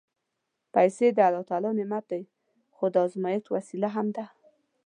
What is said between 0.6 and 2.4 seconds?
پېسې د الله نعمت دی،